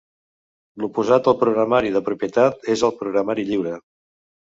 L'oposat 0.83 1.29
al 1.33 1.37
programari 1.43 1.93
de 1.99 2.03
propietat 2.09 2.69
és 2.79 2.89
el 2.91 2.97
programari 3.05 3.51
lliure. 3.55 3.79